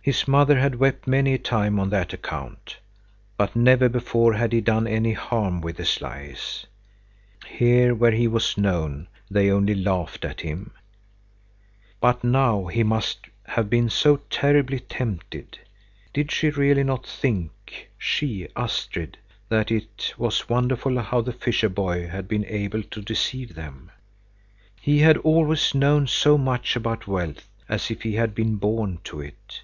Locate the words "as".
27.68-27.90